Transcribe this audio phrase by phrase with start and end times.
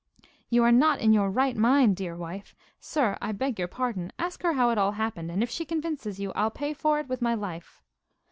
[0.49, 2.55] 'You are not in your right mind, dear wife.
[2.79, 4.11] Sir, I beg your pardon.
[4.17, 7.07] Ask her how it all happened, and if she convinces you I'll pay for it
[7.07, 7.83] with my life.